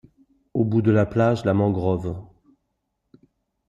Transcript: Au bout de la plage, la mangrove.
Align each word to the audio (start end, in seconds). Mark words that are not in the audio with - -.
Au 0.55 0.65
bout 0.65 0.81
de 0.81 0.89
la 0.89 1.05
plage, 1.05 1.45
la 1.45 1.53
mangrove. 1.53 2.19